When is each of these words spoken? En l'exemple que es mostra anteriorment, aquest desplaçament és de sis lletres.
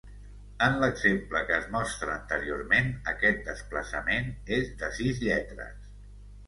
En 0.67 0.77
l'exemple 0.83 1.41
que 1.49 1.53
es 1.63 1.67
mostra 1.75 2.15
anteriorment, 2.15 2.91
aquest 3.15 3.47
desplaçament 3.51 4.35
és 4.61 4.75
de 4.83 4.93
sis 5.01 5.27
lletres. 5.29 5.91